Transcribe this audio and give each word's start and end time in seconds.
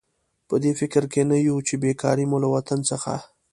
په 0.47 0.55
دې 0.63 0.71
فکر 0.79 1.03
کې 1.11 1.21
نه 1.29 1.37
یو 1.49 1.57
چې 1.67 1.73
بېکاري 1.83 2.25
مو 2.29 2.37
له 2.43 2.47
وطن 2.55 2.79
څخه. 2.89 3.13